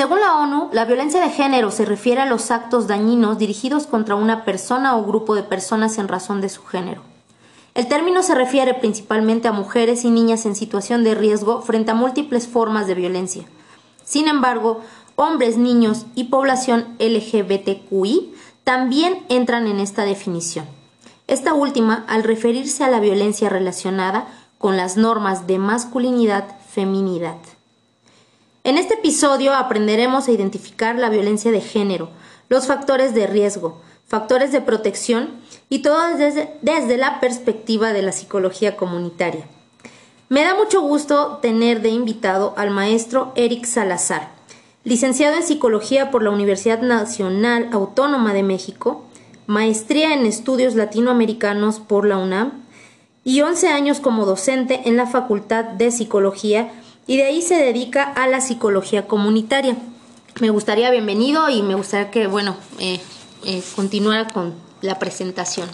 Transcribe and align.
Según 0.00 0.20
la 0.20 0.38
ONU, 0.38 0.70
la 0.72 0.86
violencia 0.86 1.20
de 1.20 1.28
género 1.28 1.70
se 1.70 1.84
refiere 1.84 2.22
a 2.22 2.24
los 2.24 2.50
actos 2.50 2.86
dañinos 2.86 3.36
dirigidos 3.36 3.86
contra 3.86 4.14
una 4.14 4.46
persona 4.46 4.96
o 4.96 5.04
grupo 5.04 5.34
de 5.34 5.42
personas 5.42 5.98
en 5.98 6.08
razón 6.08 6.40
de 6.40 6.48
su 6.48 6.64
género. 6.64 7.02
El 7.74 7.86
término 7.86 8.22
se 8.22 8.34
refiere 8.34 8.72
principalmente 8.72 9.46
a 9.46 9.52
mujeres 9.52 10.06
y 10.06 10.10
niñas 10.10 10.46
en 10.46 10.56
situación 10.56 11.04
de 11.04 11.14
riesgo 11.14 11.60
frente 11.60 11.90
a 11.90 11.94
múltiples 11.94 12.48
formas 12.48 12.86
de 12.86 12.94
violencia. 12.94 13.44
Sin 14.02 14.26
embargo, 14.26 14.80
hombres, 15.16 15.58
niños 15.58 16.06
y 16.14 16.24
población 16.24 16.96
LGBTQI 16.98 18.32
también 18.64 19.26
entran 19.28 19.66
en 19.66 19.80
esta 19.80 20.06
definición. 20.06 20.64
Esta 21.26 21.52
última 21.52 22.06
al 22.08 22.22
referirse 22.22 22.84
a 22.84 22.88
la 22.88 23.00
violencia 23.00 23.50
relacionada 23.50 24.28
con 24.56 24.78
las 24.78 24.96
normas 24.96 25.46
de 25.46 25.58
masculinidad-feminidad. 25.58 27.36
En 28.70 28.78
este 28.78 28.94
episodio 28.94 29.52
aprenderemos 29.52 30.28
a 30.28 30.30
identificar 30.30 30.96
la 30.96 31.08
violencia 31.08 31.50
de 31.50 31.60
género, 31.60 32.08
los 32.48 32.68
factores 32.68 33.14
de 33.14 33.26
riesgo, 33.26 33.80
factores 34.06 34.52
de 34.52 34.60
protección 34.60 35.40
y 35.68 35.80
todo 35.80 36.16
desde, 36.16 36.54
desde, 36.62 36.96
la 36.96 37.18
perspectiva 37.18 37.92
de 37.92 38.02
la 38.02 38.12
psicología 38.12 38.76
comunitaria. 38.76 39.44
Me 40.28 40.44
da 40.44 40.54
mucho 40.54 40.82
gusto 40.82 41.40
tener 41.42 41.82
de 41.82 41.88
invitado 41.88 42.54
al 42.56 42.70
maestro 42.70 43.32
Eric 43.34 43.64
Salazar, 43.64 44.28
licenciado 44.84 45.34
en 45.34 45.42
psicología 45.42 46.12
por 46.12 46.22
la 46.22 46.30
Universidad 46.30 46.80
Nacional 46.80 47.70
Autónoma 47.72 48.32
de 48.34 48.44
México, 48.44 49.04
maestría 49.48 50.14
en 50.14 50.26
estudios 50.26 50.76
latinoamericanos 50.76 51.80
por 51.80 52.06
la 52.06 52.18
UNAM 52.18 52.52
y 53.24 53.40
11 53.40 53.66
años 53.66 53.98
como 53.98 54.26
docente 54.26 54.82
en 54.84 54.96
la 54.96 55.08
Facultad 55.08 55.64
de 55.64 55.90
Psicología 55.90 56.70
y 57.06 57.16
de 57.16 57.24
ahí 57.24 57.42
se 57.42 57.56
dedica 57.56 58.04
a 58.04 58.26
la 58.26 58.40
psicología 58.40 59.06
comunitaria. 59.06 59.76
Me 60.40 60.50
gustaría, 60.50 60.90
bienvenido, 60.90 61.50
y 61.50 61.62
me 61.62 61.74
gustaría 61.74 62.10
que, 62.10 62.26
bueno, 62.26 62.56
eh, 62.78 62.98
eh, 63.44 63.62
continuara 63.74 64.28
con 64.28 64.54
la 64.80 64.98
presentación. 64.98 65.68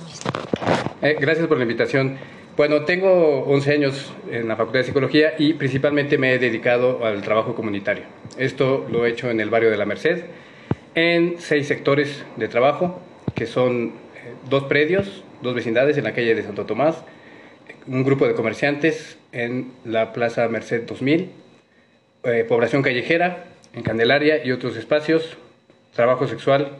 Eh, 1.03 1.17
gracias 1.21 1.47
por 1.47 1.59
la 1.59 1.65
invitación. 1.65 2.19
Bueno, 2.57 2.85
tengo 2.85 3.45
11 3.45 3.73
años 3.73 4.13
en 4.31 4.49
la 4.49 4.57
Facultad 4.57 4.81
de 4.81 4.85
Psicología 4.87 5.35
y 5.39 5.53
principalmente 5.55 6.17
me 6.17 6.33
he 6.33 6.39
dedicado 6.39 7.05
al 7.05 7.21
trabajo 7.23 7.55
comunitario. 7.55 8.05
Esto 8.39 8.87
lo 8.91 9.05
he 9.05 9.11
hecho 9.11 9.29
en 9.31 9.41
el 9.41 9.51
barrio 9.51 9.71
de 9.71 9.77
la 9.77 9.85
Merced, 9.85 10.25
en 10.95 11.37
seis 11.39 11.69
sectores 11.69 12.25
de 12.37 12.49
trabajo, 12.49 12.99
que 13.35 13.47
son 13.47 13.93
dos 14.49 14.65
predios, 14.65 15.23
dos 15.43 15.55
vecindades 15.55 15.99
en 15.99 16.05
la 16.05 16.15
calle 16.15 16.35
de 16.35 16.43
Santo 16.43 16.65
Tomás, 16.65 17.05
un 17.87 18.05
grupo 18.05 18.27
de 18.27 18.35
comerciantes 18.35 19.19
en 19.33 19.73
la 19.85 20.13
Plaza 20.13 20.49
Merced 20.49 20.83
2000, 20.87 21.31
eh, 22.25 22.45
población 22.49 22.83
callejera 22.83 23.45
en 23.73 23.83
Candelaria 23.83 24.45
y 24.45 24.53
otros 24.53 24.77
espacios, 24.77 25.37
trabajo 25.95 26.27
sexual 26.27 26.79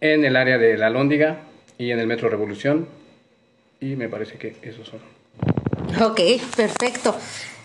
en 0.00 0.24
el 0.24 0.36
área 0.36 0.58
de 0.58 0.76
la 0.76 0.90
Lóndiga 0.90 1.40
y 1.78 1.90
en 1.90 1.98
el 1.98 2.06
Metro 2.06 2.28
Revolución. 2.28 2.88
Y 3.80 3.96
me 3.96 4.08
parece 4.08 4.38
que 4.38 4.56
esos 4.62 4.88
son. 4.88 5.00
Ok, 6.02 6.20
perfecto. 6.56 7.14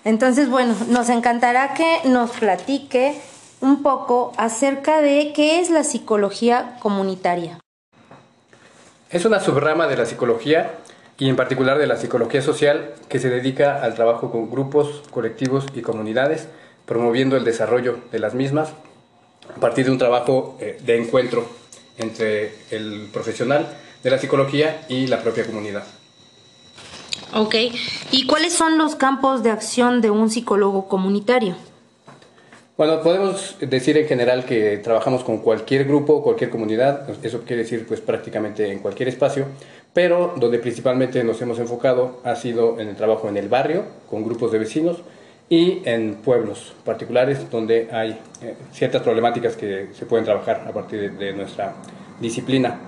Entonces, 0.03 0.49
bueno, 0.49 0.75
nos 0.89 1.09
encantará 1.09 1.73
que 1.73 2.07
nos 2.09 2.31
platique 2.31 3.15
un 3.61 3.83
poco 3.83 4.33
acerca 4.37 5.01
de 5.01 5.31
qué 5.35 5.59
es 5.59 5.69
la 5.69 5.83
psicología 5.83 6.77
comunitaria. 6.79 7.59
Es 9.09 9.25
una 9.25 9.39
subrama 9.39 9.87
de 9.87 9.97
la 9.97 10.05
psicología 10.05 10.71
y 11.17 11.29
en 11.29 11.35
particular 11.35 11.77
de 11.77 11.87
la 11.87 11.97
psicología 11.97 12.41
social 12.41 12.93
que 13.09 13.19
se 13.19 13.29
dedica 13.29 13.81
al 13.83 13.93
trabajo 13.93 14.31
con 14.31 14.49
grupos, 14.49 15.03
colectivos 15.11 15.65
y 15.75 15.81
comunidades, 15.81 16.47
promoviendo 16.85 17.37
el 17.37 17.43
desarrollo 17.43 17.99
de 18.11 18.19
las 18.19 18.33
mismas 18.33 18.73
a 19.55 19.59
partir 19.59 19.85
de 19.85 19.91
un 19.91 19.97
trabajo 19.97 20.57
eh, 20.59 20.77
de 20.83 20.97
encuentro 20.97 21.45
entre 21.97 22.53
el 22.71 23.09
profesional 23.11 23.67
de 24.03 24.09
la 24.09 24.17
psicología 24.17 24.85
y 24.89 25.07
la 25.07 25.21
propia 25.21 25.45
comunidad. 25.45 25.83
Ok, 27.33 27.55
¿y 28.11 28.25
cuáles 28.25 28.53
son 28.53 28.77
los 28.77 28.95
campos 28.95 29.41
de 29.43 29.51
acción 29.51 30.01
de 30.01 30.09
un 30.09 30.29
psicólogo 30.29 30.87
comunitario? 30.87 31.55
Bueno, 32.75 33.01
podemos 33.01 33.55
decir 33.59 33.97
en 33.97 34.07
general 34.07 34.43
que 34.43 34.77
trabajamos 34.79 35.23
con 35.23 35.37
cualquier 35.37 35.85
grupo, 35.85 36.23
cualquier 36.23 36.49
comunidad, 36.49 37.07
eso 37.23 37.41
quiere 37.41 37.61
decir 37.63 37.85
pues 37.87 38.01
prácticamente 38.01 38.71
en 38.71 38.79
cualquier 38.79 39.07
espacio, 39.07 39.45
pero 39.93 40.33
donde 40.37 40.59
principalmente 40.59 41.23
nos 41.23 41.41
hemos 41.41 41.59
enfocado 41.59 42.19
ha 42.23 42.35
sido 42.35 42.79
en 42.79 42.87
el 42.87 42.95
trabajo 42.95 43.27
en 43.27 43.37
el 43.37 43.49
barrio, 43.49 43.83
con 44.09 44.23
grupos 44.23 44.51
de 44.51 44.59
vecinos, 44.59 45.01
y 45.49 45.81
en 45.83 46.15
pueblos 46.15 46.73
particulares 46.85 47.49
donde 47.51 47.89
hay 47.91 48.11
eh, 48.41 48.55
ciertas 48.71 49.01
problemáticas 49.01 49.57
que 49.57 49.89
se 49.93 50.05
pueden 50.05 50.23
trabajar 50.23 50.63
a 50.65 50.71
partir 50.71 51.11
de 51.17 51.33
nuestra 51.33 51.73
disciplina. 52.21 52.79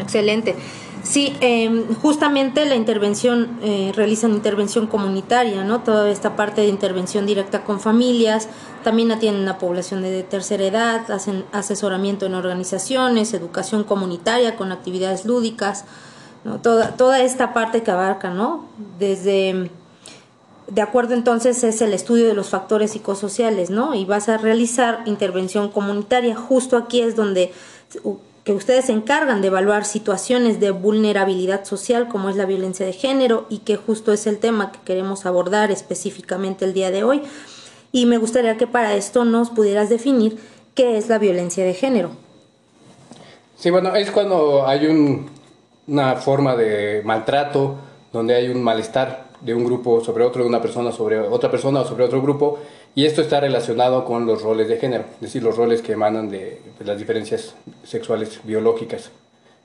Excelente. 0.00 0.54
Sí, 1.02 1.36
em, 1.40 1.94
justamente 1.96 2.64
la 2.66 2.74
intervención, 2.74 3.58
eh, 3.62 3.92
realizan 3.94 4.32
intervención 4.32 4.86
comunitaria, 4.86 5.64
¿no? 5.64 5.80
Toda 5.80 6.10
esta 6.10 6.36
parte 6.36 6.62
de 6.62 6.68
intervención 6.68 7.24
directa 7.26 7.64
con 7.64 7.80
familias, 7.80 8.48
también 8.84 9.12
atienden 9.12 9.48
a 9.48 9.58
población 9.58 10.02
de 10.02 10.22
tercera 10.22 10.64
edad, 10.64 11.10
hacen 11.10 11.44
asesoramiento 11.52 12.26
en 12.26 12.34
organizaciones, 12.34 13.32
educación 13.32 13.84
comunitaria 13.84 14.56
con 14.56 14.72
actividades 14.72 15.24
lúdicas, 15.24 15.84
¿no? 16.44 16.60
Toda, 16.60 16.96
toda 16.96 17.20
esta 17.20 17.52
parte 17.52 17.82
que 17.82 17.90
abarca, 17.90 18.30
¿no? 18.30 18.66
Desde, 18.98 19.70
de 20.68 20.82
acuerdo 20.82 21.14
entonces 21.14 21.64
es 21.64 21.80
el 21.80 21.94
estudio 21.94 22.26
de 22.26 22.34
los 22.34 22.48
factores 22.50 22.92
psicosociales, 22.92 23.70
¿no? 23.70 23.94
Y 23.94 24.04
vas 24.04 24.28
a 24.28 24.36
realizar 24.36 25.02
intervención 25.06 25.70
comunitaria, 25.70 26.36
justo 26.36 26.76
aquí 26.76 27.00
es 27.00 27.16
donde 27.16 27.52
que 28.48 28.54
ustedes 28.54 28.86
se 28.86 28.92
encargan 28.92 29.42
de 29.42 29.48
evaluar 29.48 29.84
situaciones 29.84 30.58
de 30.58 30.70
vulnerabilidad 30.70 31.66
social 31.66 32.08
como 32.08 32.30
es 32.30 32.36
la 32.36 32.46
violencia 32.46 32.86
de 32.86 32.94
género 32.94 33.44
y 33.50 33.58
que 33.58 33.76
justo 33.76 34.10
es 34.10 34.26
el 34.26 34.38
tema 34.38 34.72
que 34.72 34.78
queremos 34.86 35.26
abordar 35.26 35.70
específicamente 35.70 36.64
el 36.64 36.72
día 36.72 36.90
de 36.90 37.04
hoy. 37.04 37.20
Y 37.92 38.06
me 38.06 38.16
gustaría 38.16 38.56
que 38.56 38.66
para 38.66 38.94
esto 38.94 39.26
nos 39.26 39.50
pudieras 39.50 39.90
definir 39.90 40.38
qué 40.74 40.96
es 40.96 41.10
la 41.10 41.18
violencia 41.18 41.62
de 41.62 41.74
género. 41.74 42.12
Sí, 43.58 43.68
bueno, 43.68 43.94
es 43.94 44.10
cuando 44.10 44.66
hay 44.66 44.86
una 45.86 46.16
forma 46.16 46.56
de 46.56 47.02
maltrato, 47.04 47.74
donde 48.14 48.34
hay 48.34 48.48
un 48.48 48.62
malestar 48.62 49.27
de 49.40 49.54
un 49.54 49.64
grupo 49.64 50.02
sobre 50.02 50.24
otro, 50.24 50.42
de 50.42 50.48
una 50.48 50.60
persona 50.60 50.92
sobre 50.92 51.18
otra 51.20 51.50
persona 51.50 51.80
o 51.80 51.86
sobre 51.86 52.04
otro 52.04 52.20
grupo, 52.20 52.58
y 52.94 53.06
esto 53.06 53.22
está 53.22 53.40
relacionado 53.40 54.04
con 54.04 54.26
los 54.26 54.42
roles 54.42 54.68
de 54.68 54.78
género, 54.78 55.04
es 55.14 55.20
decir, 55.20 55.42
los 55.42 55.56
roles 55.56 55.82
que 55.82 55.92
emanan 55.92 56.28
de 56.28 56.60
las 56.84 56.98
diferencias 56.98 57.54
sexuales 57.84 58.40
biológicas, 58.44 59.10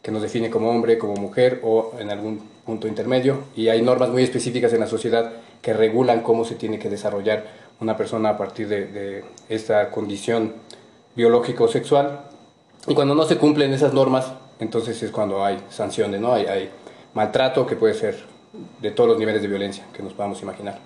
que 0.03 0.11
nos 0.11 0.21
define 0.21 0.49
como 0.49 0.69
hombre, 0.69 0.97
como 0.97 1.15
mujer 1.15 1.61
o 1.63 1.93
en 1.97 2.11
algún 2.11 2.41
punto 2.65 2.87
intermedio. 2.89 3.45
Y 3.55 3.69
hay 3.69 3.81
normas 3.81 4.09
muy 4.09 4.21
específicas 4.21 4.73
en 4.73 4.81
la 4.81 4.87
sociedad 4.87 5.31
que 5.61 5.73
regulan 5.73 6.21
cómo 6.21 6.43
se 6.43 6.55
tiene 6.55 6.77
que 6.77 6.89
desarrollar 6.89 7.45
una 7.79 7.95
persona 7.95 8.29
a 8.29 8.37
partir 8.37 8.67
de, 8.67 9.23
esta 9.47 9.89
condición 9.91 10.53
biológica 11.15 11.63
o 11.63 11.67
sexual. 11.69 12.25
Y 12.85 12.93
cuando 12.93 13.15
no 13.15 13.23
se 13.23 13.37
cumplen 13.37 13.73
esas 13.73 13.93
normas, 13.93 14.29
entonces 14.59 15.01
es 15.01 15.09
cuando 15.09 15.43
hay 15.43 15.57
sanciones, 15.69 16.19
¿no? 16.19 16.33
Hay, 16.33 16.45
hay 16.47 16.69
maltrato 17.13 17.65
que 17.65 17.77
puede 17.77 17.93
ser 17.93 18.32
de 18.81 18.91
todos 18.91 19.09
los 19.09 19.19
niveles 19.19 19.41
de 19.41 19.47
violencia 19.47 19.85
que 19.93 20.03
nos 20.03 20.13
podamos 20.13 20.41
imaginar. 20.41 20.79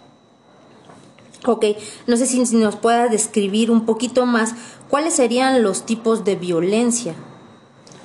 Ok, 1.45 1.65
no 2.07 2.17
sé 2.17 2.25
si 2.25 2.39
nos 2.57 2.75
puedas 2.75 3.11
describir 3.11 3.69
un 3.69 3.85
poquito 3.85 4.25
más 4.25 4.55
cuáles 4.89 5.13
serían 5.13 5.61
los 5.63 5.85
tipos 5.85 6.25
de 6.25 6.35
violencia. 6.35 7.13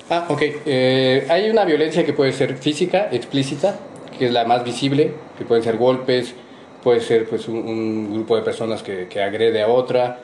Ah, 0.09 0.27
ok. 0.29 0.41
Eh, 0.65 1.25
hay 1.29 1.49
una 1.49 1.65
violencia 1.65 2.05
que 2.05 2.13
puede 2.13 2.33
ser 2.33 2.57
física, 2.57 3.09
explícita, 3.11 3.79
que 4.17 4.27
es 4.27 4.31
la 4.31 4.45
más 4.45 4.63
visible, 4.63 5.13
que 5.37 5.45
pueden 5.45 5.63
ser 5.63 5.77
golpes, 5.77 6.35
puede 6.83 7.01
ser 7.01 7.27
pues 7.27 7.47
un, 7.47 8.13
grupo 8.13 8.35
de 8.35 8.43
personas 8.43 8.83
que, 8.83 9.07
agrede 9.21 9.63
a 9.63 9.67
otra, 9.67 10.19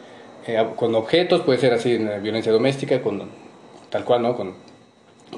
eh, 0.46 0.64
con 0.76 0.94
objetos, 0.96 1.42
puede 1.42 1.60
ser 1.60 1.74
así 1.74 1.96
en 1.96 2.22
violencia 2.22 2.52
doméstica, 2.52 3.02
con 3.02 3.24
tal 3.90 4.04
cual, 4.06 4.22
¿no? 4.22 4.36
Con 4.36 4.54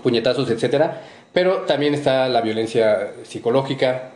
puñetazos, 0.03 0.49
etcétera. 0.49 1.01
Pero 1.33 1.61
también 1.61 1.93
está 1.93 2.27
la 2.27 2.41
violencia 2.41 3.13
psicológica, 3.23 4.11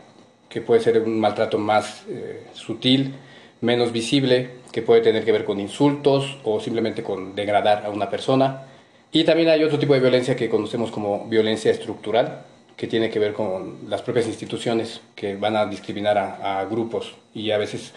que 0.50 0.62
puede 0.62 0.82
ser 0.82 1.02
un 1.02 1.20
maltrato 1.20 1.58
más 1.58 2.04
eh, 2.10 2.48
sutil, 2.54 3.16
menos 3.62 3.92
visible, 3.92 4.52
que 4.72 4.82
puede 4.82 5.02
tener 5.02 5.24
que 5.24 5.32
ver 5.32 5.46
con 5.46 5.60
insultos 5.60 6.38
o 6.44 6.60
simplemente 6.60 7.04
con 7.04 7.36
degradar 7.36 7.86
a 7.86 7.90
una 7.90 8.10
persona. 8.10 8.64
Y 9.12 9.24
también 9.24 9.50
hay 9.50 9.64
otro 9.64 9.80
tipo 9.80 9.94
de 9.94 10.02
violencia 10.02 10.36
que 10.36 10.50
conocemos 10.50 10.92
como 10.92 11.26
violencia 11.28 11.72
estructural, 11.72 12.44
que 12.76 12.88
tiene 12.88 13.10
que 13.10 13.20
ver 13.20 13.32
con 13.34 13.90
las 13.90 14.02
propias 14.02 14.28
instituciones 14.28 15.00
que 15.16 15.38
van 15.38 15.56
a 15.56 15.66
discriminar 15.66 16.18
a, 16.18 16.66
grupos 16.66 17.16
y 17.34 17.52
a 17.52 17.58
veces 17.58 17.94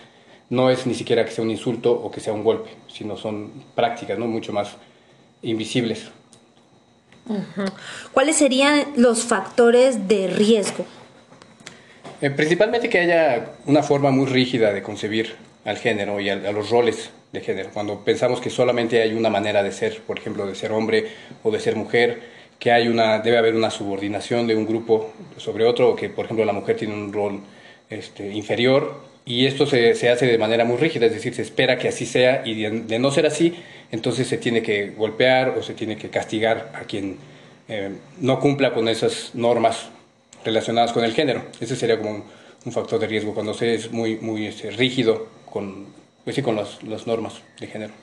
no 0.50 0.70
es 0.70 0.86
ni 0.86 0.94
siquiera 0.94 1.24
que 1.24 1.32
sea 1.32 1.42
un 1.42 1.50
insulto 1.50 1.92
o 1.92 2.10
que 2.10 2.20
sea 2.20 2.32
un 2.32 2.44
golpe, 2.44 2.70
sino 2.86 3.16
son 3.16 3.64
prácticas 3.74 4.18
¿no? 4.18 4.26
mucho 4.26 4.52
más 4.52 4.76
invisibles. 5.42 6.10
¿Cuáles 8.12 8.36
serían 8.36 8.84
los 8.96 9.24
factores 9.24 10.08
de 10.08 10.28
riesgo? 10.28 10.86
Eh, 12.20 12.30
principalmente 12.30 12.88
que 12.88 12.98
haya 12.98 13.52
una 13.66 13.82
forma 13.82 14.10
muy 14.10 14.26
rígida 14.26 14.72
de 14.72 14.82
concebir 14.82 15.36
al 15.64 15.76
género 15.76 16.20
y 16.20 16.30
a, 16.30 16.36
los 16.36 16.70
roles 16.70 17.10
de 17.32 17.40
género. 17.40 17.70
Cuando 17.72 18.04
pensamos 18.04 18.40
que 18.40 18.50
solamente 18.50 19.02
hay 19.02 19.14
una 19.14 19.30
manera 19.30 19.62
de 19.62 19.70
ser, 19.70 20.00
por 20.00 20.18
ejemplo, 20.18 20.46
de 20.46 20.54
ser 20.54 20.72
hombre 20.72 21.06
o 21.42 21.50
de 21.50 21.60
ser 21.60 21.76
mujer, 21.76 22.20
que 22.58 22.72
hay 22.72 22.88
una, 22.88 23.20
debe 23.20 23.38
haber 23.38 23.54
una 23.54 23.70
subordinación 23.70 24.46
de 24.46 24.56
un 24.56 24.66
grupo 24.66 25.12
sobre 25.36 25.64
otro, 25.64 25.90
o 25.90 25.96
que, 25.96 26.08
por 26.08 26.24
ejemplo, 26.24 26.44
la 26.44 26.52
mujer 26.52 26.76
tiene 26.76 26.94
un 26.94 27.12
rol 27.12 27.40
este, 27.88 28.32
inferior, 28.32 29.08
y 29.24 29.46
esto 29.46 29.66
se, 29.66 29.94
se, 29.94 30.08
hace 30.08 30.26
de 30.26 30.38
manera 30.38 30.64
muy 30.64 30.78
rígida, 30.78 31.06
es 31.06 31.12
decir, 31.12 31.34
se 31.34 31.42
espera 31.42 31.78
que 31.78 31.88
así 31.88 32.06
sea, 32.06 32.42
y 32.46 32.62
de, 32.62 32.98
no 32.98 33.10
ser 33.10 33.26
así, 33.26 33.54
entonces 33.90 34.26
se 34.26 34.38
tiene 34.38 34.62
que 34.62 34.90
golpear 34.90 35.50
o 35.50 35.62
se 35.62 35.74
tiene 35.74 35.96
que 35.96 36.10
castigar 36.10 36.72
a 36.74 36.80
quien 36.80 37.18
eh, 37.68 37.96
no 38.20 38.40
cumpla 38.40 38.72
con 38.72 38.88
esas 38.88 39.34
normas 39.34 39.88
relacionadas 40.44 40.92
con 40.92 41.04
el 41.04 41.12
género. 41.12 41.42
Ese 41.60 41.76
sería 41.76 41.98
como 41.98 42.24
un, 42.64 42.72
factor 42.72 43.00
de 43.00 43.06
riesgo 43.06 43.32
cuando 43.32 43.54
se 43.54 43.74
es 43.74 43.92
muy, 43.92 44.16
muy 44.16 44.46
este, 44.46 44.70
rígido 44.70 45.26
con, 45.50 45.86
pues 46.24 46.42
con 46.42 46.56
las, 46.56 47.06
normas 47.06 47.34
de 47.60 47.66
género. 47.66 47.94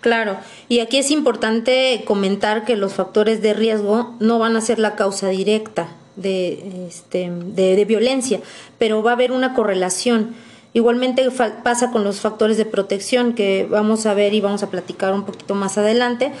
Claro, 0.00 0.36
y 0.68 0.78
aquí 0.78 0.98
es 0.98 1.10
importante 1.10 2.02
comentar 2.04 2.64
que 2.64 2.76
los 2.76 2.92
factores 2.92 3.42
de 3.42 3.54
riesgo 3.54 4.14
no 4.20 4.38
van 4.38 4.54
a 4.54 4.60
ser 4.60 4.78
la 4.78 4.94
causa 4.94 5.30
directa 5.30 5.88
de, 6.14 6.86
este, 6.86 7.28
de, 7.30 7.84
violencia, 7.84 8.40
pero 8.78 9.02
va 9.02 9.10
a 9.10 9.14
haber 9.14 9.32
una 9.32 9.54
correlación. 9.54 10.36
Igualmente 10.76 11.26
pasa 11.62 11.90
con 11.90 12.04
los 12.04 12.20
factores 12.20 12.58
de 12.58 12.66
protección 12.66 13.32
que 13.32 13.66
vamos 13.70 14.04
a 14.04 14.12
ver 14.12 14.34
y 14.34 14.42
vamos 14.42 14.62
a 14.62 14.68
platicar 14.68 15.14
un 15.14 15.24
poquito 15.24 15.54
más 15.54 15.78
adelante, 15.78 16.32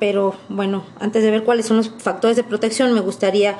pero 0.00 0.34
bueno, 0.48 0.86
antes 1.00 1.22
de 1.22 1.30
ver 1.30 1.44
cuáles 1.44 1.66
son 1.66 1.76
los 1.76 1.90
factores 1.98 2.34
de 2.38 2.44
protección, 2.44 2.94
me 2.94 3.02
gustaría 3.02 3.58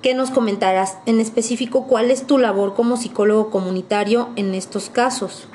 que 0.00 0.14
nos 0.14 0.30
comentaras 0.30 0.96
en 1.04 1.20
específico 1.20 1.86
cuál 1.86 2.10
es 2.10 2.26
tu 2.26 2.38
labor 2.38 2.72
como 2.74 2.96
psicólogo 2.96 3.50
comunitario 3.50 4.30
en 4.36 4.54
estos 4.54 4.88
casos. 4.88 5.48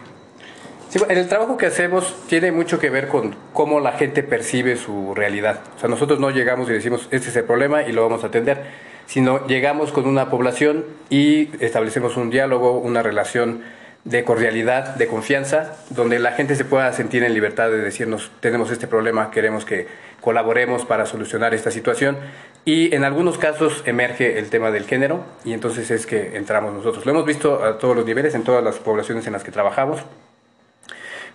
Sí, 0.90 1.00
el 1.10 1.28
trabajo 1.28 1.58
que 1.58 1.66
hacemos 1.66 2.14
tiene 2.28 2.52
mucho 2.52 2.78
que 2.78 2.92
ver 2.92 3.08
con 3.08 3.36
cómo 3.52 3.80
la 3.80 3.94
gente 3.94 4.22
percibe 4.22 4.78
su 4.78 5.16
realidad. 5.16 5.62
O 5.76 5.80
sea, 5.80 5.90
nosotros 5.90 6.20
no 6.20 6.30
llegamos 6.30 6.70
y 6.70 6.74
decimos, 6.74 7.08
este 7.10 7.30
es 7.30 7.36
el 7.36 7.46
problema 7.46 7.82
y 7.82 7.92
lo 7.92 8.04
vamos 8.04 8.24
a 8.24 8.28
atender, 8.28 8.64
sino 9.08 9.48
llegamos 9.48 9.92
con 9.92 10.06
una 10.06 10.30
población 10.30 10.86
y 11.10 11.50
establecemos 11.66 12.16
un 12.16 12.30
diálogo, 12.30 12.78
una 12.78 13.02
relación 13.02 13.64
de 14.04 14.24
cordialidad, 14.24 14.96
de 14.96 15.08
confianza, 15.08 15.76
donde 15.90 16.20
la 16.20 16.34
gente 16.34 16.56
se 16.56 16.66
pueda 16.66 16.92
sentir 16.92 17.24
en 17.24 17.34
libertad 17.34 17.70
de 17.70 17.78
decirnos, 17.78 18.32
tenemos 18.42 18.70
este 18.70 18.88
problema, 18.88 19.32
queremos 19.32 19.64
que 19.64 19.88
colaboremos 20.20 20.86
para 20.86 21.06
solucionar 21.06 21.54
esta 21.54 21.72
situación. 21.72 22.18
Y 22.66 22.94
en 22.96 23.04
algunos 23.04 23.38
casos 23.38 23.84
emerge 23.86 24.40
el 24.40 24.50
tema 24.50 24.72
del 24.72 24.86
género 24.86 25.24
y 25.44 25.54
entonces 25.54 25.92
es 25.92 26.06
que 26.06 26.38
entramos 26.38 26.74
nosotros. 26.74 27.06
Lo 27.06 27.12
hemos 27.12 27.26
visto 27.26 27.64
a 27.64 27.78
todos 27.78 27.96
los 27.96 28.06
niveles, 28.06 28.36
en 28.36 28.44
todas 28.44 28.64
las 28.64 28.78
poblaciones 28.78 29.28
en 29.28 29.34
las 29.34 29.44
que 29.44 29.52
trabajamos. 29.52 30.02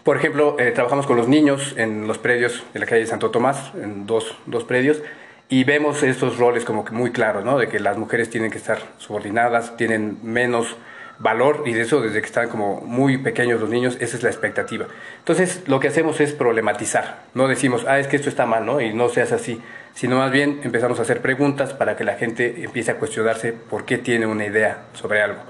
Por 0.04 0.16
ejemplo, 0.16 0.56
eh, 0.58 0.70
trabajamos 0.70 1.06
con 1.06 1.18
los 1.18 1.28
niños 1.28 1.74
en 1.76 2.06
los 2.06 2.16
predios 2.16 2.64
de 2.72 2.80
la 2.80 2.86
calle 2.86 3.06
Santo 3.06 3.30
Tomás, 3.30 3.72
en 3.74 4.06
dos, 4.06 4.38
dos 4.46 4.64
predios, 4.64 5.02
y 5.50 5.64
vemos 5.64 6.02
estos 6.02 6.38
roles 6.38 6.64
como 6.64 6.84
que 6.84 6.92
muy 6.92 7.10
claros, 7.10 7.44
¿no? 7.44 7.58
De 7.58 7.68
que 7.68 7.78
las 7.78 7.98
mujeres 7.98 8.30
tienen 8.30 8.50
que 8.50 8.58
estar 8.58 8.78
subordinadas, 8.96 9.76
tienen 9.76 10.18
menos 10.22 10.76
valor 11.18 11.64
y 11.66 11.72
de 11.72 11.82
eso 11.82 12.00
desde 12.00 12.20
que 12.20 12.26
están 12.26 12.48
como 12.48 12.80
muy 12.80 13.18
pequeños 13.18 13.60
los 13.60 13.70
niños, 13.70 13.96
esa 14.00 14.16
es 14.16 14.22
la 14.22 14.30
expectativa. 14.30 14.86
Entonces 15.18 15.62
lo 15.66 15.80
que 15.80 15.88
hacemos 15.88 16.20
es 16.20 16.32
problematizar, 16.32 17.24
no 17.34 17.48
decimos, 17.48 17.84
ah, 17.88 17.98
es 17.98 18.06
que 18.06 18.16
esto 18.16 18.28
está 18.28 18.46
mal, 18.46 18.64
¿no? 18.64 18.80
Y 18.80 18.94
no 18.94 19.08
seas 19.08 19.32
así, 19.32 19.60
sino 19.94 20.18
más 20.18 20.30
bien 20.30 20.60
empezamos 20.62 20.98
a 20.98 21.02
hacer 21.02 21.20
preguntas 21.20 21.74
para 21.74 21.96
que 21.96 22.04
la 22.04 22.14
gente 22.14 22.62
empiece 22.62 22.92
a 22.92 22.98
cuestionarse 22.98 23.52
por 23.52 23.84
qué 23.84 23.98
tiene 23.98 24.26
una 24.26 24.46
idea 24.46 24.84
sobre 24.92 25.22
algo. 25.22 25.40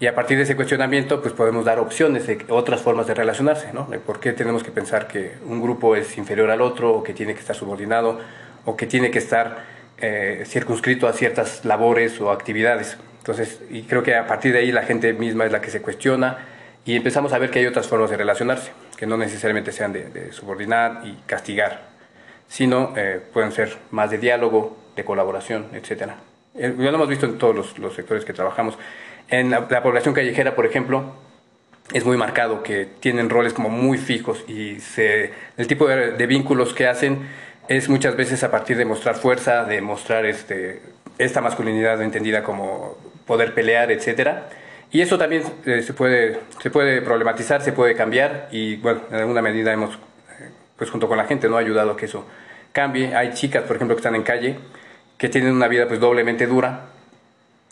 Y 0.00 0.08
a 0.08 0.16
partir 0.16 0.36
de 0.36 0.42
ese 0.42 0.56
cuestionamiento, 0.56 1.22
pues 1.22 1.32
podemos 1.32 1.64
dar 1.64 1.78
opciones 1.78 2.26
de 2.26 2.44
otras 2.48 2.80
formas 2.80 3.06
de 3.06 3.14
relacionarse, 3.14 3.72
¿no? 3.72 3.84
De 3.84 4.00
por 4.00 4.18
qué 4.18 4.32
tenemos 4.32 4.64
que 4.64 4.72
pensar 4.72 5.06
que 5.06 5.34
un 5.46 5.62
grupo 5.62 5.94
es 5.94 6.18
inferior 6.18 6.50
al 6.50 6.60
otro, 6.60 6.92
o 6.92 7.02
que 7.04 7.14
tiene 7.14 7.34
que 7.34 7.40
estar 7.40 7.54
subordinado, 7.54 8.18
o 8.64 8.76
que 8.76 8.88
tiene 8.88 9.12
que 9.12 9.20
estar 9.20 9.58
eh, 9.98 10.42
circunscrito 10.44 11.06
a 11.06 11.12
ciertas 11.12 11.64
labores 11.64 12.20
o 12.20 12.32
actividades. 12.32 12.96
Entonces, 13.22 13.60
y 13.70 13.82
creo 13.82 14.02
que 14.02 14.16
a 14.16 14.26
partir 14.26 14.52
de 14.52 14.58
ahí 14.58 14.72
la 14.72 14.82
gente 14.82 15.12
misma 15.12 15.44
es 15.46 15.52
la 15.52 15.60
que 15.60 15.70
se 15.70 15.80
cuestiona 15.80 16.38
y 16.84 16.96
empezamos 16.96 17.32
a 17.32 17.38
ver 17.38 17.52
que 17.52 17.60
hay 17.60 17.66
otras 17.66 17.86
formas 17.86 18.10
de 18.10 18.16
relacionarse, 18.16 18.72
que 18.96 19.06
no 19.06 19.16
necesariamente 19.16 19.70
sean 19.70 19.92
de, 19.92 20.32
subordinar 20.32 21.02
y 21.04 21.14
castigar, 21.24 21.82
sino 22.48 22.92
eh, 22.96 23.20
pueden 23.32 23.52
ser 23.52 23.76
más 23.92 24.10
de 24.10 24.18
diálogo, 24.18 24.76
de 24.96 25.04
colaboración, 25.04 25.68
etc. 25.72 26.14
Eh, 26.56 26.74
ya 26.76 26.90
lo 26.90 26.96
hemos 26.96 27.08
visto 27.08 27.26
en 27.26 27.38
todos 27.38 27.78
los, 27.78 27.94
sectores 27.94 28.24
que 28.24 28.32
trabajamos. 28.32 28.76
En 29.28 29.50
la, 29.50 29.68
población 29.68 30.14
callejera, 30.14 30.56
por 30.56 30.66
ejemplo, 30.66 31.14
es 31.92 32.04
muy 32.04 32.16
marcado 32.16 32.64
que 32.64 32.88
tienen 32.98 33.30
roles 33.30 33.52
como 33.52 33.68
muy 33.68 33.98
fijos 33.98 34.42
y 34.48 34.80
se, 34.80 35.30
el 35.56 35.68
tipo 35.68 35.86
de, 35.86 36.10
de 36.10 36.26
vínculos 36.26 36.74
que 36.74 36.88
hacen 36.88 37.28
es 37.68 37.88
muchas 37.88 38.16
veces 38.16 38.42
a 38.42 38.50
partir 38.50 38.76
de 38.76 38.84
mostrar 38.84 39.14
fuerza, 39.14 39.62
de 39.62 39.80
mostrar 39.80 40.26
este, 40.26 40.82
esta 41.18 41.40
masculinidad 41.40 42.02
entendida 42.02 42.42
como 42.42 42.96
poder 43.26 43.54
pelear, 43.54 43.90
etcétera. 43.90 44.48
Y 44.90 45.00
eso 45.00 45.16
también 45.16 45.42
eh, 45.64 45.82
se, 45.82 45.94
puede, 45.94 46.40
se 46.60 46.70
puede 46.70 47.00
problematizar, 47.00 47.62
se 47.62 47.72
puede 47.72 47.94
cambiar 47.94 48.48
y 48.50 48.76
bueno, 48.76 49.00
en 49.10 49.16
alguna 49.16 49.40
medida 49.40 49.72
hemos, 49.72 49.94
eh, 49.94 50.50
pues 50.76 50.90
junto 50.90 51.08
con 51.08 51.16
la 51.16 51.24
gente, 51.24 51.48
¿no? 51.48 51.56
ayudado 51.56 51.92
a 51.92 51.96
que 51.96 52.06
eso 52.06 52.26
cambie. 52.72 53.14
Hay 53.14 53.32
chicas, 53.32 53.64
por 53.64 53.76
ejemplo, 53.76 53.96
que 53.96 54.00
están 54.00 54.14
en 54.14 54.22
calle, 54.22 54.58
que 55.16 55.28
tienen 55.28 55.54
una 55.54 55.68
vida 55.68 55.88
pues 55.88 55.98
doblemente 55.98 56.46
dura. 56.46 56.86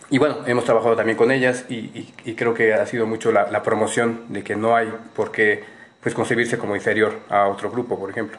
Y 0.09 0.19
bueno, 0.19 0.39
hemos 0.47 0.65
trabajado 0.65 0.97
también 0.97 1.17
con 1.17 1.31
ellas 1.31 1.67
y, 1.69 2.05
creo 2.35 2.55
que 2.55 2.75
ha 2.75 2.85
sido 2.87 3.07
mucho 3.07 3.31
la, 3.31 3.51
la, 3.51 3.63
promoción 3.63 4.25
de 4.29 4.43
que 4.43 4.57
no 4.57 4.75
hay 4.75 4.93
por 5.15 5.31
qué 5.31 5.63
pues, 6.03 6.15
concebirse 6.15 6.59
como 6.59 6.75
inferior 6.75 7.21
a 7.29 7.47
otro 7.49 7.71
grupo, 7.71 7.99
por 7.99 8.11
ejemplo. 8.11 8.39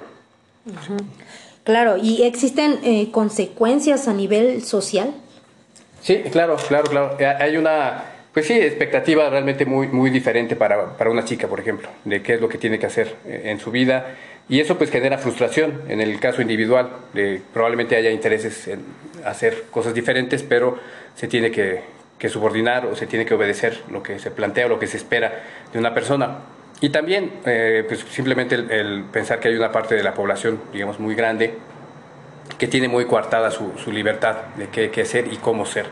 Claro, 1.63 1.98
¿y 1.98 2.24
existen 2.24 2.80
eh, 2.84 3.12
consecuencias 3.12 4.08
a 4.08 4.13
nivel 4.13 4.63
social? 4.63 5.13
Sí, 6.01 6.24
claro, 6.31 6.57
claro, 6.68 6.89
claro. 6.89 7.18
Eh, 7.19 7.25
hay 7.25 7.57
una, 7.57 8.03
pues 8.33 8.48
sí, 8.48 8.53
expectativa 8.53 9.30
realmente 9.30 9.65
muy, 9.65 9.88
muy 9.88 10.09
diferente 10.09 10.56
para, 10.56 10.98
para 10.98 11.12
una 11.12 11.24
chica, 11.24 11.48
por 11.48 11.59
ejemplo, 11.59 11.89
de 12.06 12.21
qué 12.21 12.36
es 12.36 12.42
lo 12.42 12.50
que 12.50 12.57
tiene 12.57 12.80
que 12.80 12.88
hacer 12.88 13.15
eh, 13.25 13.44
en 13.45 13.59
su 13.59 13.71
vida. 13.71 14.15
Y 14.50 14.59
eso 14.59 14.77
pues 14.77 14.89
genera 14.89 15.18
frustración 15.18 15.83
en 15.88 16.01
el 16.01 16.19
caso 16.19 16.42
individual. 16.42 16.89
De, 17.13 17.42
probablemente 17.53 17.95
haya 17.95 18.09
intereses 18.09 18.68
en 18.68 18.83
hacer 19.25 19.65
cosas 19.69 19.94
diferentes, 19.94 20.44
pero 20.44 20.77
se 21.15 21.27
tiene 21.27 21.51
que, 21.51 21.81
que 22.18 22.30
subordinar 22.30 22.88
o 22.88 22.95
se 22.95 23.06
tiene 23.06 23.25
que 23.25 23.36
obedecer 23.36 23.80
lo 23.92 24.01
que 24.01 24.18
se 24.18 24.31
plantea 24.31 24.65
o 24.65 24.69
lo 24.69 24.80
que 24.80 24.88
se 24.88 24.98
espera 24.98 25.44
de 25.71 25.77
una 25.77 25.94
persona. 25.94 26.39
Y 26.81 26.89
también, 26.89 27.31
eh, 27.45 27.86
pues 27.88 28.03
simplemente 28.09 28.56
el, 28.56 28.71
el, 28.71 29.03
pensar 29.03 29.39
que 29.39 29.50
hay 29.50 29.56
una 29.56 29.71
parte 29.71 29.94
de 29.94 30.01
la 30.01 30.15
población, 30.15 30.60
digamos, 30.74 31.00
muy 31.00 31.13
grande, 31.13 31.53
que 32.62 32.68
tiene 32.68 32.88
muy 32.88 33.06
coartada 33.06 33.50
su, 33.50 33.72
su 33.84 33.91
libertad 33.91 34.36
de 34.56 34.70
qué, 34.70 34.91
qué, 34.91 35.03
ser 35.03 35.34
y 35.34 35.38
cómo 35.38 35.65
ser. 35.65 35.88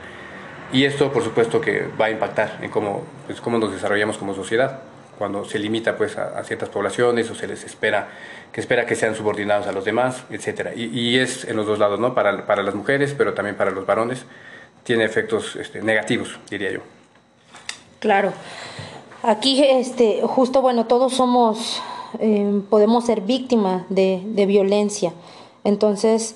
Y 0.72 0.86
esto, 0.86 1.12
por 1.12 1.24
supuesto, 1.24 1.60
que 1.60 1.88
va 2.00 2.06
a 2.06 2.12
impactar 2.12 2.60
en 2.62 2.70
cómo, 2.70 3.02
pues, 3.26 3.42
cómo 3.42 3.58
nos 3.58 3.72
desarrollamos 3.72 4.20
como 4.20 4.36
sociedad, 4.36 4.82
cuando 5.18 5.46
se 5.46 5.58
limita 5.58 5.98
pues, 5.98 6.16
a, 6.20 6.44
ciertas 6.44 6.70
poblaciones 6.70 7.28
o 7.32 7.34
se 7.34 7.48
les 7.48 7.64
espera 7.64 8.10
que, 8.52 8.62
espera 8.62 8.86
que 8.86 8.96
sean 8.96 9.16
subordinados 9.16 9.66
a 9.66 9.72
los 9.72 9.84
demás, 9.84 10.26
etc. 10.30 10.70
Y, 10.76 11.18
es 11.18 11.44
en 11.46 11.56
los 11.56 11.66
dos 11.66 11.80
lados, 11.80 12.00
¿no? 12.00 12.14
para, 12.14 12.46
para, 12.46 12.62
las 12.62 12.76
mujeres, 12.76 13.16
pero 13.18 13.34
también 13.34 13.56
para 13.56 13.72
los 13.72 13.88
varones, 13.88 14.28
tiene 14.84 15.06
efectos 15.06 15.56
este, 15.56 15.82
negativos, 15.82 16.40
diría 16.52 16.72
yo. 16.72 16.82
Claro. 17.98 18.32
Aquí, 19.24 19.64
este, 19.64 20.22
justo, 20.22 20.62
bueno, 20.62 20.86
todos 20.86 21.16
somos, 21.16 21.82
eh, 22.20 22.62
podemos 22.70 23.08
ser 23.08 23.22
víctimas 23.22 23.86
de 23.90 24.46
violencia. 24.48 25.14
Entonces, 25.64 26.36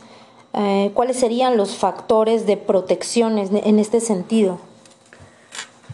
eh, 0.54 0.92
¿cuáles 0.94 1.20
serían 1.20 1.58
los 1.58 1.78
factores 1.78 2.46
de 2.46 2.58
protección 2.58 3.38
en 3.38 3.80
este 3.80 4.00
sentido? 4.00 4.60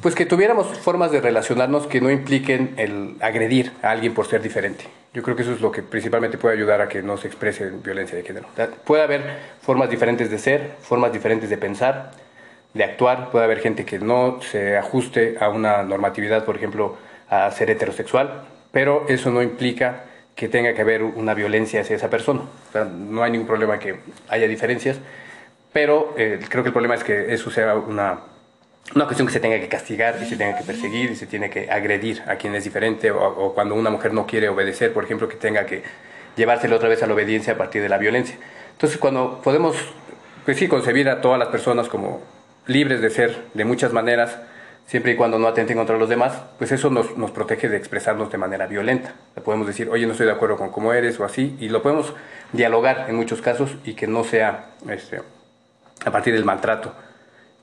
Pues 0.02 0.16
que 0.16 0.26
tuviéramos 0.26 0.68
formas 0.80 1.12
de 1.12 1.20
relacionarnos 1.20 1.86
que 1.86 2.00
no 2.00 2.10
impliquen 2.10 2.74
el 2.78 3.18
agredir 3.20 3.74
a 3.82 3.92
alguien 3.92 4.14
por 4.14 4.28
ser 4.28 4.42
diferente. 4.42 4.86
Yo 5.14 5.24
creo 5.24 5.36
que 5.36 5.42
eso 5.42 5.52
es 5.52 5.60
lo 5.60 5.72
que 5.72 5.84
principalmente 5.84 6.38
puede 6.38 6.56
ayudar 6.56 6.80
a 6.80 6.88
que 6.88 7.02
no 7.02 7.18
se 7.18 7.28
exprese 7.28 7.70
violencia 7.84 8.16
de 8.16 8.24
género. 8.24 8.48
Puede 8.86 9.04
haber 9.04 9.24
formas 9.62 9.90
diferentes 9.90 10.30
de 10.30 10.38
ser, 10.38 10.76
formas 10.82 11.12
diferentes 11.12 11.50
de 11.50 11.58
pensar, 11.58 12.12
de 12.74 12.84
actuar. 12.84 13.30
Puede 13.32 13.44
haber 13.44 13.60
gente 13.60 13.86
que 13.86 14.00
no 14.00 14.40
se 14.42 14.78
ajuste 14.78 15.36
a 15.42 15.50
una 15.50 15.84
normatividad, 15.84 16.46
por 16.46 16.56
ejemplo, 16.56 16.96
a 17.30 17.52
ser 17.52 17.70
heterosexual, 17.70 18.44
pero 18.72 19.06
eso 19.10 19.32
no 19.32 19.42
implica 19.42 20.06
que 20.40 20.48
tenga 20.48 20.74
que 20.74 20.82
haber 20.82 21.04
una 21.04 21.34
violencia 21.34 21.82
hacia 21.82 21.98
esa 21.98 22.10
persona. 22.10 22.44
no 22.98 23.24
hay 23.24 23.32
ningún 23.32 23.46
problema 23.46 23.78
que 23.78 23.98
haya 24.30 24.48
diferencias, 24.48 24.98
pero 25.74 26.14
eh, 26.18 26.40
creo 26.48 26.64
que 26.64 26.70
el 26.70 26.74
problema 26.74 26.96
es 26.96 27.04
que 27.04 27.34
eso 27.34 27.52
sea 27.52 27.76
una, 27.76 28.22
una 28.96 29.04
cuestión 29.04 29.28
que 29.28 29.34
se 29.34 29.42
tenga 29.42 29.60
que 29.60 29.68
castigar 29.68 30.16
y 30.24 30.26
se 30.26 30.38
tenga 30.38 30.58
que 30.58 30.64
perseguir 30.64 31.12
y 31.12 31.18
se 31.18 31.28
tiene 31.28 31.50
que 31.50 31.70
agredir 31.70 32.24
a 32.26 32.38
quien 32.38 32.56
es 32.56 32.64
diferente 32.64 33.12
o, 33.12 33.52
cuando 33.54 33.76
una 33.76 33.90
mujer 33.90 34.14
no 34.14 34.26
quiere 34.26 34.48
obedecer, 34.48 34.94
por 34.94 35.04
ejemplo, 35.04 35.28
que 35.28 35.36
tenga 35.36 35.66
que 35.66 35.84
llevárselo 36.38 36.78
otra 36.78 36.88
vez 36.88 37.04
a 37.04 37.08
la 37.08 37.16
obediencia 37.16 37.52
a 37.52 37.58
partir 37.58 37.82
de 37.82 37.90
la 37.90 37.98
violencia. 37.98 38.38
Entonces, 38.72 38.98
cuando 38.98 39.42
podemos, 39.44 39.76
pues 40.46 40.58
sí, 40.58 40.70
concebir 40.70 41.10
a 41.10 41.20
todas 41.20 41.38
las 41.38 41.50
personas 41.50 41.90
como 41.90 42.22
libres 42.66 43.02
de 43.02 43.10
ser 43.10 43.44
de 43.54 43.66
muchas 43.66 43.92
maneras, 43.92 44.40
siempre 44.90 45.12
y 45.12 45.16
cuando 45.16 45.38
no 45.38 45.48
atenten 45.48 45.78
contra 45.78 45.98
los 45.98 46.10
demás, 46.10 46.34
pues 46.58 46.72
eso 46.72 46.90
nos, 46.90 47.16
nos 47.16 47.30
protege 47.30 47.70
de 47.70 47.78
expresarnos 47.78 48.32
de 48.32 48.40
manera 48.40 48.66
violenta. 48.66 49.14
podemos 49.46 49.68
decir, 49.68 49.88
oye, 49.88 50.08
no 50.08 50.14
estoy 50.14 50.26
de 50.26 50.32
acuerdo 50.32 50.58
con 50.58 50.72
cómo 50.72 50.94
eres 50.94 51.20
o 51.20 51.26
así, 51.26 51.56
y 51.60 51.70
lo 51.70 51.84
podemos 51.84 52.16
dialogar 52.54 53.06
en 53.08 53.16
muchos 53.16 53.40
casos 53.40 53.76
y 53.84 53.94
que 53.94 54.08
no 54.08 54.24
sea 54.24 54.72
este, 54.90 55.22
a 56.04 56.12
partir 56.12 56.34
del 56.34 56.44
maltrato 56.44 56.96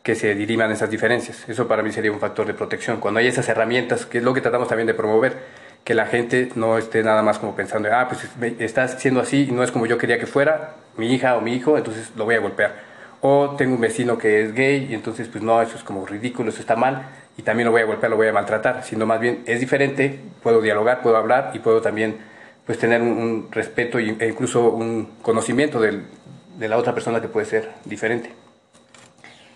que 0.04 0.14
se 0.14 0.37
diriman 0.37 0.71
esas 0.71 0.88
diferencias. 0.88 1.49
Eso 1.49 1.66
para 1.66 1.83
mí 1.83 1.90
sería 1.90 2.12
un 2.12 2.21
factor 2.21 2.47
de 2.47 2.54
protección. 2.54 3.00
Cuando 3.00 3.18
hay 3.18 3.26
esas 3.26 3.49
herramientas, 3.49 4.06
que 4.06 4.18
es 4.18 4.25
lo 4.25 4.33
que 4.33 4.40
tratamos 4.40 4.68
también 4.68 4.87
de 4.87 4.95
promover, 4.95 5.37
que 5.83 5.95
la 5.95 6.06
gente 6.06 6.50
no 6.54 6.78
esté 6.78 7.02
nada 7.02 7.25
más 7.25 7.40
como 7.40 7.56
pensando, 7.56 7.88
ah, 7.92 8.06
pues 8.09 8.28
estás 8.61 9.00
siendo 9.00 9.21
así 9.21 9.49
y 9.49 9.52
no 9.52 9.64
es 9.64 9.73
como 9.73 9.87
yo 9.87 9.99
quería 9.99 10.21
que 10.21 10.26
fuera, 10.26 10.76
mi 10.97 11.12
hija 11.12 11.37
o 11.37 11.40
mi 11.40 11.54
hijo, 11.54 11.76
entonces 11.76 12.12
lo 12.14 12.25
voy 12.25 12.37
a 12.37 12.38
golpear 12.38 12.96
o 13.26 13.56
tengo 13.56 13.75
un 13.75 13.80
vecino 13.80 14.16
que 14.18 14.42
es 14.42 14.54
gay 14.54 14.87
y 14.90 14.95
entonces 14.95 15.28
pues 15.28 15.42
no, 15.42 15.61
eso 15.61 15.76
es 15.76 15.83
como 15.83 16.06
ridículo, 16.06 16.50
eso 16.50 16.61
está 16.61 16.76
mal 16.76 17.09
y 17.37 17.42
también 17.42 17.66
lo 17.66 17.73
voy 17.73 17.83
a 17.83 17.85
golpear, 17.85 18.11
lo 18.11 18.16
voy 18.16 18.28
a 18.28 18.33
maltratar, 18.33 18.85
sino 18.85 19.04
más 19.04 19.18
bien 19.21 19.42
es 19.47 19.59
diferente, 19.59 20.21
puedo 20.42 20.61
dialogar, 20.61 21.02
puedo 21.02 21.16
hablar 21.16 21.50
y 21.54 21.59
puedo 21.59 21.80
también 21.80 22.18
pues 22.64 22.78
tener 22.78 23.02
un, 23.02 23.49
respeto 23.50 23.99
e 23.99 24.28
incluso 24.28 24.71
un 24.71 25.09
conocimiento 25.23 25.80
de 25.80 26.68
la 26.68 26.76
otra 26.76 26.95
persona 26.95 27.21
que 27.21 27.28
puede 27.28 27.47
ser 27.47 27.73
diferente. 27.85 28.33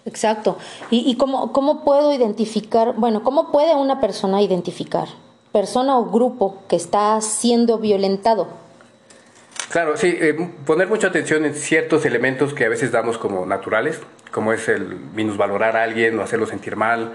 Exacto. 0.05 0.59
¿Y, 0.91 1.11
y 1.11 1.17
cómo, 1.17 1.53
cómo 1.53 1.85
puedo 1.85 2.12
identificar, 2.12 2.95
bueno, 2.97 3.23
cómo 3.23 3.53
puede 3.53 3.75
una 3.75 4.00
persona 4.00 4.43
identificar, 4.43 5.09
persona 5.53 5.99
o 5.99 6.07
grupo 6.07 6.59
que 6.69 6.77
está 6.77 7.21
siendo 7.21 7.79
violentado? 7.79 8.49
Claro, 9.71 9.97
sí, 9.97 10.19
eh, 10.21 10.35
poner 10.67 10.89
mucha 10.89 11.07
atención 11.07 11.45
en 11.45 11.55
ciertos 11.55 12.05
elementos 12.05 12.55
que 12.55 12.65
a 12.65 12.69
veces 12.69 12.91
damos 12.91 13.19
como 13.19 13.47
naturales, 13.47 14.00
como 14.33 14.53
es 14.53 14.69
el 14.69 14.97
minusvalorar 15.15 15.77
a 15.77 15.85
alguien 15.85 16.19
o 16.19 16.23
hacerlo 16.23 16.47
sentir 16.47 16.75
mal, 16.75 17.12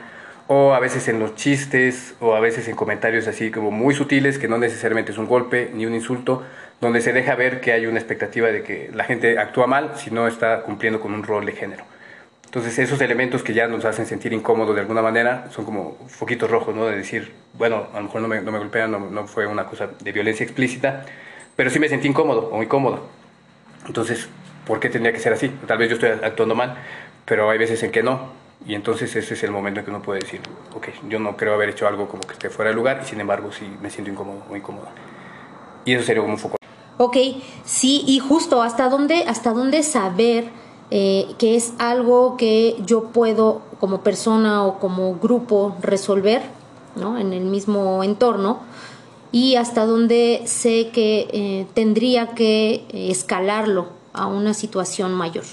o 0.48 0.74
a 0.74 0.80
veces 0.80 1.10
en 1.10 1.20
los 1.20 1.36
chistes, 1.36 2.16
o 2.22 2.34
a 2.34 2.40
veces 2.40 2.70
en 2.70 2.78
comentarios 2.78 3.28
así 3.28 3.52
como 3.52 3.72
muy 3.72 3.94
sutiles, 3.94 4.40
que 4.40 4.48
no 4.48 4.58
necesariamente 4.58 5.12
es 5.12 5.18
un 5.18 5.28
golpe 5.28 5.70
ni 5.74 5.86
un 5.86 5.94
insulto, 5.94 6.44
donde 6.80 7.02
se 7.02 7.12
deja 7.12 7.36
ver 7.36 7.60
que 7.60 7.74
hay 7.74 7.88
una 7.88 8.00
expectativa 8.00 8.48
de 8.48 8.64
que 8.64 8.90
la 8.94 9.04
gente 9.04 9.38
actúa 9.38 9.68
mal 9.68 9.92
si 9.98 10.10
no 10.10 10.26
está 10.26 10.62
cumpliendo 10.62 11.02
con 11.02 11.14
un 11.14 11.24
rol 11.24 11.46
de 11.46 11.52
género. 11.52 11.84
Entonces 12.46 12.80
esos 12.80 13.02
elementos 13.02 13.44
que 13.44 13.54
ya 13.54 13.68
nos 13.68 13.84
hacen 13.84 14.06
sentir 14.06 14.32
incómodos 14.32 14.76
de 14.76 14.80
alguna 14.80 15.02
manera 15.02 15.50
son 15.52 15.66
como 15.66 15.98
foquitos 16.08 16.50
rojos, 16.50 16.74
¿no? 16.74 16.86
De 16.86 16.96
decir, 16.96 17.34
bueno, 17.56 17.88
a 17.94 17.98
lo 17.98 18.04
mejor 18.04 18.22
no 18.22 18.30
me, 18.30 18.40
no 18.40 18.54
me 18.54 18.60
golpean, 18.60 18.92
no, 18.92 19.00
no 19.00 19.28
fue 19.28 19.46
una 19.46 19.66
cosa 19.66 19.90
de 20.00 20.12
violencia 20.14 20.46
explícita, 20.46 21.04
pero 21.56 21.70
sí 21.70 21.80
me 21.80 21.90
sentí 21.90 22.08
incómodo 22.08 22.50
o 22.52 22.58
muy 22.58 22.68
cómodo. 22.68 23.00
Entonces, 23.88 24.28
¿por 24.66 24.80
qué 24.80 24.90
tendría 24.90 25.14
que 25.14 25.20
ser 25.20 25.34
así? 25.34 25.50
Tal 25.68 25.78
vez 25.78 25.90
yo 25.90 25.96
estoy 25.96 26.10
actuando 26.10 26.56
mal, 26.56 26.76
pero 27.26 27.50
hay 27.50 27.58
veces 27.58 27.82
en 27.84 27.92
que 27.92 28.04
no. 28.04 28.46
Y 28.68 28.74
entonces 28.74 29.16
ese 29.16 29.34
es 29.34 29.44
el 29.44 29.52
momento 29.52 29.80
en 29.80 29.86
que 29.86 29.92
uno 29.92 30.02
puede 30.02 30.22
decir, 30.22 30.42
ok, 30.76 30.88
yo 31.08 31.20
no 31.20 31.38
creo 31.38 31.54
haber 31.54 31.70
hecho 31.70 31.88
algo 31.88 32.08
como 32.08 32.24
que 32.24 32.34
esté 32.34 32.50
fuera 32.50 32.70
de 32.70 32.76
lugar 32.76 33.02
y 33.04 33.08
sin 33.08 33.20
embargo 33.20 33.52
sí 33.52 33.70
me 33.82 33.90
siento 33.90 34.12
incómodo, 34.12 34.44
muy 34.50 34.60
incómodo. 34.60 34.88
Y 35.84 35.94
eso 35.94 36.04
sería 36.04 36.22
como 36.22 36.34
un 36.34 36.40
foco. 36.40 36.56
Ok, 36.98 37.18
sí, 37.66 38.04
y 38.08 38.20
justo 38.20 38.64
hasta 38.64 38.90
dónde, 38.90 39.26
hasta 39.28 39.52
dónde 39.52 39.84
saber 39.84 40.50
eh, 40.90 41.28
que 41.38 41.56
es 41.56 41.74
algo 41.78 42.38
que 42.38 42.78
yo 42.86 43.06
puedo 43.06 43.62
como 43.80 44.02
persona 44.02 44.64
o 44.64 44.80
como 44.80 45.16
grupo 45.16 45.76
resolver 45.82 46.42
¿no? 46.96 47.18
en 47.18 47.34
el 47.34 47.44
mismo 47.44 48.04
entorno 48.04 48.62
y 49.32 49.56
hasta 49.56 49.86
dónde 49.86 50.42
sé 50.46 50.90
que 50.94 51.28
eh, 51.32 51.68
tendría 51.74 52.28
que 52.36 52.86
escalarlo 52.92 53.90
a 54.14 54.28
una 54.28 54.54
situación 54.54 55.14
mayor. 55.14 55.44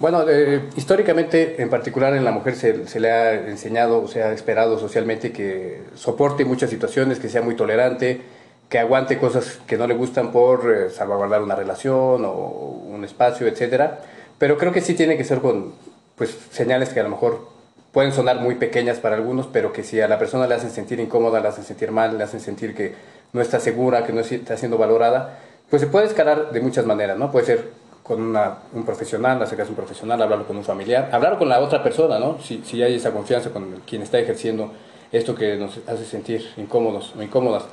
Bueno, 0.00 0.22
eh, 0.28 0.62
históricamente, 0.76 1.60
en 1.60 1.70
particular 1.70 2.14
en 2.14 2.24
la 2.24 2.30
mujer, 2.30 2.54
se, 2.54 3.00
le 3.00 3.10
ha 3.10 3.34
enseñado, 3.48 4.06
se 4.06 4.22
ha 4.22 4.32
esperado 4.32 4.78
socialmente 4.78 5.32
que 5.32 5.82
soporte 5.96 6.44
muchas 6.44 6.70
situaciones, 6.70 7.18
que 7.18 7.28
sea 7.28 7.42
muy 7.42 7.56
tolerante, 7.56 8.20
que 8.68 8.78
aguante 8.78 9.18
cosas 9.18 9.58
que 9.66 9.76
no 9.76 9.88
le 9.88 9.94
gustan 9.94 10.30
por 10.30 10.72
eh, 10.72 10.90
salvaguardar 10.90 11.42
una 11.42 11.56
relación 11.56 12.24
o 12.24 12.80
un 12.86 13.04
espacio, 13.04 13.48
etcétera. 13.48 14.00
Pero 14.38 14.56
creo 14.56 14.72
que 14.72 14.82
sí 14.82 14.94
tiene 14.94 15.16
que 15.16 15.24
ser 15.24 15.40
con 15.40 15.74
pues, 16.14 16.36
señales 16.52 16.90
que 16.90 17.00
a 17.00 17.02
lo 17.02 17.08
mejor 17.08 17.48
pueden 17.92 18.12
sonar 18.12 18.40
muy 18.40 18.56
pequeñas 18.56 18.98
para 18.98 19.16
algunos, 19.16 19.46
pero 19.46 19.72
que 19.72 19.82
si 19.82 20.00
a 20.00 20.08
la 20.08 20.18
persona 20.18 20.46
le 20.46 20.54
hacen 20.54 20.70
sentir 20.70 21.00
incómoda, 21.00 21.40
le 21.40 21.48
hacen 21.48 21.64
sentir 21.64 21.90
mal, 21.90 22.18
le 22.18 22.24
hacen 22.24 22.40
sentir 22.40 22.74
que 22.74 22.94
no 23.32 23.40
está 23.40 23.60
segura, 23.60 24.04
que 24.04 24.12
no 24.12 24.20
está 24.20 24.56
siendo 24.56 24.78
valorada, 24.78 25.38
pues 25.70 25.82
se 25.82 25.88
puede 25.88 26.06
escalar 26.06 26.50
de 26.50 26.60
muchas 26.60 26.86
maneras, 26.86 27.18
¿no? 27.18 27.30
Puede 27.30 27.46
ser 27.46 27.70
con 28.02 28.22
una, 28.22 28.58
un 28.72 28.84
profesional, 28.84 29.42
acercarse 29.42 29.70
a 29.70 29.72
un 29.72 29.76
profesional, 29.76 30.22
hablarlo 30.22 30.46
con 30.46 30.56
un 30.56 30.64
familiar, 30.64 31.10
hablar 31.12 31.36
con 31.38 31.48
la 31.48 31.60
otra 31.60 31.82
persona, 31.82 32.18
¿no? 32.18 32.38
Si, 32.42 32.62
si 32.64 32.82
hay 32.82 32.94
esa 32.94 33.12
confianza 33.12 33.50
con 33.50 33.82
quien 33.86 34.02
está 34.02 34.18
ejerciendo 34.18 34.72
esto 35.12 35.34
que 35.34 35.56
nos 35.56 35.78
hace 35.86 36.04
sentir 36.04 36.48
incómodos 36.56 37.14
o 37.16 37.22
incómodas. 37.22 37.64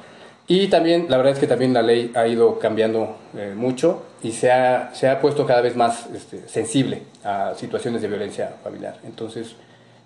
Y 0.48 0.68
también, 0.68 1.08
la 1.10 1.18
verdad 1.18 1.34
es 1.34 1.40
que 1.40 1.48
también 1.48 1.74
la 1.74 1.82
ley 1.82 2.12
ha 2.16 2.28
ido 2.28 2.60
cambiando 2.60 3.16
eh, 3.36 3.54
mucho 3.56 4.04
y 4.22 4.32
se 4.32 4.52
ha, 4.52 4.94
se 4.94 5.10
ha 5.10 5.20
puesto 5.20 5.46
cada 5.46 5.62
vez 5.62 5.76
más 5.76 6.08
este, 6.14 6.48
sensible 6.48 7.02
a 7.24 7.54
situaciones 7.56 8.02
de 8.02 8.08
violencia 8.08 8.54
familiar. 8.64 9.00
Entonces, 9.04 9.56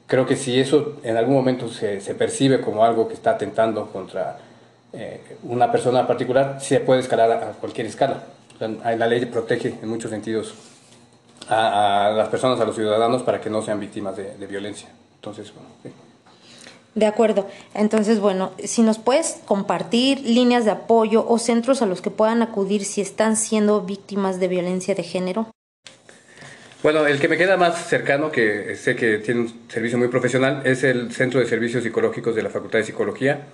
creo 0.10 0.26
que 0.26 0.36
si 0.36 0.60
eso 0.60 0.98
en 1.04 1.16
algún 1.16 1.36
momento 1.36 1.70
se, 1.70 2.02
se 2.02 2.16
percibe 2.16 2.60
como 2.60 2.84
algo 2.84 3.08
que 3.08 3.14
está 3.14 3.32
atentando 3.32 3.86
contra 3.92 4.40
eh, 4.92 5.22
una 5.44 5.72
persona 5.72 6.08
particular, 6.08 6.58
se 6.60 6.80
puede 6.80 7.00
escalar 7.00 7.32
a, 7.32 7.52
cualquier 7.52 7.86
escala. 7.86 8.24
la 8.60 9.08
ley 9.08 9.24
protege 9.28 9.76
en 9.82 9.88
muchos 9.88 10.10
sentidos 10.10 10.56
a, 11.48 12.12
las 12.18 12.28
personas, 12.28 12.60
a 12.60 12.66
los 12.66 12.76
ciudadanos, 12.76 13.22
para 13.22 13.40
que 13.40 13.52
no 13.52 13.62
sean 13.62 13.80
víctimas 13.80 14.18
de, 14.18 14.48
violencia. 14.48 14.90
Entonces, 15.16 15.54
bueno. 15.54 15.70
De 16.96 17.06
acuerdo. 17.06 17.46
Entonces, 17.76 18.20
bueno, 18.20 18.52
si 18.64 18.82
nos 18.82 18.98
puedes 18.98 19.42
compartir 19.46 20.22
líneas 20.22 20.66
de 20.66 20.72
apoyo 20.72 21.24
o 21.28 21.38
centros 21.38 21.84
a 21.84 21.86
los 21.86 22.02
que 22.02 22.10
puedan 22.10 22.42
acudir 22.42 22.84
si 22.84 23.02
están 23.02 23.36
siendo 23.36 23.82
víctimas 23.82 24.40
de 24.40 24.48
violencia 24.48 24.96
de 24.96 25.04
género. 25.04 25.52
Bueno, 26.82 27.06
el 27.06 27.20
que 27.20 27.28
me 27.28 27.36
queda 27.36 27.58
más 27.58 27.90
cercano, 27.90 28.32
que 28.32 28.74
sé 28.78 28.96
que 28.96 29.18
tiene 29.18 29.42
un 29.42 29.54
servicio 29.68 29.98
muy 29.98 30.08
profesional, 30.08 30.62
es 30.64 30.86
el 30.86 31.12
Centro 31.12 31.42
de 31.42 31.46
Servicios 31.46 31.84
Psicológicos 31.84 32.36
de 32.36 32.42
la 32.42 32.50
Facultad 32.50 32.80
de 32.80 32.86
Psicología, 32.86 33.48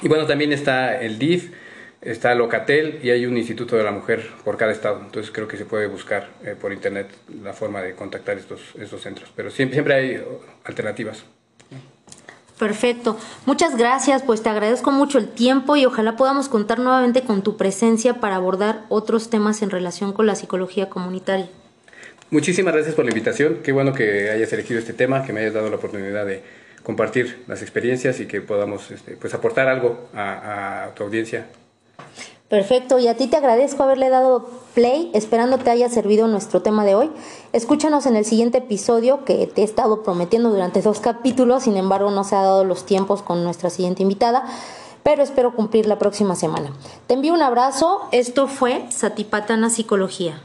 Y 0.01 0.07
bueno, 0.07 0.25
también 0.25 0.53
está 0.53 1.01
el 1.01 1.19
DIF, 1.19 1.51
está 1.99 2.33
Locatel 2.33 3.01
y 3.03 3.09
hay 3.09 3.25
un 3.25 3.37
Instituto 3.37 3.75
de 3.75 3.83
la 3.83 3.91
Mujer 3.91 4.25
por 4.45 4.55
cada 4.55 4.71
estado. 4.71 5.01
Entonces 5.03 5.33
creo 5.33 5.49
que 5.49 5.57
se 5.57 5.65
puede 5.65 5.87
buscar 5.87 6.29
eh, 6.45 6.55
por 6.59 6.71
internet 6.71 7.09
la 7.43 7.51
forma 7.51 7.81
de 7.81 7.93
contactar 7.93 8.37
estos, 8.37 8.61
estos 8.79 9.01
centros. 9.01 9.29
Pero 9.35 9.51
siempre, 9.51 9.75
siempre 9.75 9.95
hay 9.95 10.23
alternativas. 10.63 11.25
Perfecto. 12.61 13.17
Muchas 13.47 13.75
gracias, 13.75 14.21
pues 14.21 14.43
te 14.43 14.49
agradezco 14.49 14.91
mucho 14.91 15.17
el 15.17 15.27
tiempo 15.27 15.77
y 15.77 15.87
ojalá 15.87 16.15
podamos 16.15 16.47
contar 16.47 16.77
nuevamente 16.77 17.23
con 17.23 17.41
tu 17.41 17.57
presencia 17.57 18.19
para 18.19 18.35
abordar 18.35 18.83
otros 18.87 19.31
temas 19.31 19.63
en 19.63 19.71
relación 19.71 20.13
con 20.13 20.27
la 20.27 20.35
psicología 20.35 20.87
comunitaria. 20.87 21.49
Muchísimas 22.29 22.75
gracias 22.75 22.93
por 22.93 23.03
la 23.03 23.09
invitación. 23.09 23.61
Qué 23.63 23.71
bueno 23.71 23.93
que 23.93 24.29
hayas 24.29 24.53
elegido 24.53 24.77
este 24.77 24.93
tema, 24.93 25.25
que 25.25 25.33
me 25.33 25.39
hayas 25.39 25.55
dado 25.55 25.71
la 25.71 25.77
oportunidad 25.77 26.23
de 26.23 26.43
compartir 26.83 27.41
las 27.47 27.63
experiencias 27.63 28.19
y 28.19 28.27
que 28.27 28.41
podamos 28.41 28.91
este, 28.91 29.17
pues 29.17 29.33
aportar 29.33 29.67
algo 29.67 30.07
a, 30.13 30.83
a 30.83 30.93
tu 30.93 31.01
audiencia 31.01 31.47
Perfecto, 32.51 32.99
y 32.99 33.07
a 33.07 33.15
ti 33.15 33.27
te 33.27 33.37
agradezco 33.37 33.81
haberle 33.83 34.09
dado 34.09 34.45
play, 34.73 35.09
esperando 35.13 35.57
te 35.57 35.69
haya 35.69 35.87
servido 35.87 36.27
nuestro 36.27 36.61
tema 36.61 36.83
de 36.83 36.95
hoy. 36.95 37.09
Escúchanos 37.53 38.05
en 38.07 38.17
el 38.17 38.25
siguiente 38.25 38.57
episodio 38.57 39.23
que 39.23 39.47
te 39.47 39.61
he 39.61 39.63
estado 39.63 40.03
prometiendo 40.03 40.49
durante 40.49 40.81
dos 40.81 40.99
capítulos, 40.99 41.63
sin 41.63 41.77
embargo 41.77 42.11
no 42.11 42.25
se 42.25 42.35
ha 42.35 42.41
dado 42.41 42.65
los 42.65 42.85
tiempos 42.85 43.21
con 43.21 43.45
nuestra 43.45 43.69
siguiente 43.69 44.03
invitada, 44.03 44.43
pero 45.01 45.23
espero 45.23 45.55
cumplir 45.55 45.85
la 45.85 45.97
próxima 45.97 46.35
semana. 46.35 46.73
Te 47.07 47.13
envío 47.13 47.33
un 47.33 47.41
abrazo, 47.41 48.01
esto 48.11 48.49
fue 48.49 48.85
Satipatana 48.91 49.69
Psicología. 49.69 50.41